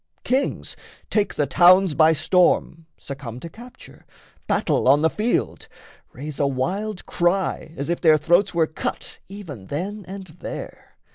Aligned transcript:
Kings 0.23 0.75
take 1.11 1.35
the 1.35 1.45
towns 1.45 1.93
by 1.93 2.11
storm, 2.11 2.87
Succumb 2.97 3.39
to 3.41 3.49
capture, 3.49 4.03
battle 4.47 4.87
on 4.87 5.03
the 5.03 5.11
field, 5.11 5.67
Raise 6.11 6.39
a 6.39 6.47
wild 6.47 7.05
cry 7.05 7.75
as 7.77 7.87
if 7.87 8.01
their 8.01 8.17
throats 8.17 8.51
were 8.51 8.65
cut 8.65 9.19
Even 9.27 9.67
then 9.67 10.03
and 10.07 10.25
there. 10.39 10.95